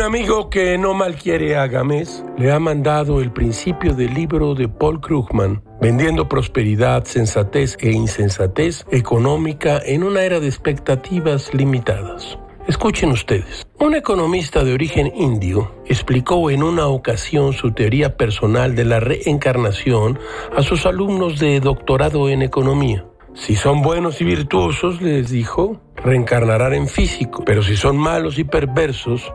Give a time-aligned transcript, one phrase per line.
[0.00, 4.68] amigo que no mal quiere a Gamés le ha mandado el principio del libro de
[4.68, 12.38] Paul Krugman, vendiendo prosperidad, sensatez e insensatez económica en una era de expectativas limitadas.
[12.68, 13.66] Escuchen ustedes.
[13.80, 20.18] Un economista de origen indio explicó en una ocasión su teoría personal de la reencarnación
[20.56, 23.04] a sus alumnos de doctorado en economía.
[23.34, 28.44] Si son buenos y virtuosos, les dijo, reencarnarán en físico, pero si son malos y
[28.44, 29.32] perversos,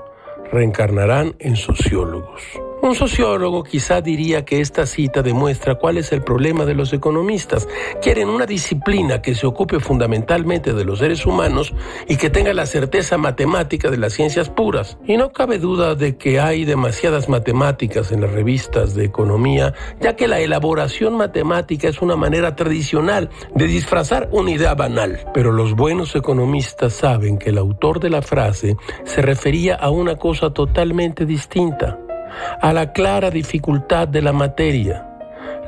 [0.52, 2.42] reencarnarán en sociólogos.
[2.88, 7.68] Un sociólogo quizá diría que esta cita demuestra cuál es el problema de los economistas.
[8.02, 11.74] Quieren una disciplina que se ocupe fundamentalmente de los seres humanos
[12.08, 14.98] y que tenga la certeza matemática de las ciencias puras.
[15.06, 20.16] Y no cabe duda de que hay demasiadas matemáticas en las revistas de economía, ya
[20.16, 25.26] que la elaboración matemática es una manera tradicional de disfrazar una idea banal.
[25.34, 30.16] Pero los buenos economistas saben que el autor de la frase se refería a una
[30.16, 32.00] cosa totalmente distinta
[32.62, 35.08] a la clara dificultad de la materia.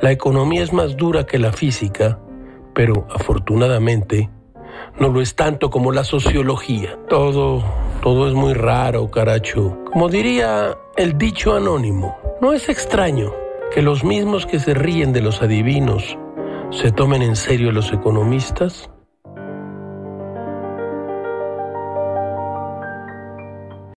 [0.02, 2.20] La economía es más dura que la física,
[2.74, 4.30] pero afortunadamente
[5.00, 6.98] no lo es tanto como la sociología.
[7.08, 7.64] Todo,
[8.02, 9.78] todo es muy raro, caracho.
[9.92, 13.34] Como diría el dicho anónimo, no es extraño
[13.72, 16.18] que los mismos que se ríen de los adivinos
[16.72, 18.90] se tomen en serio los economistas.